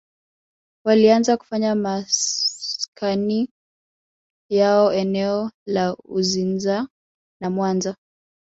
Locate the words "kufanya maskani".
1.37-3.49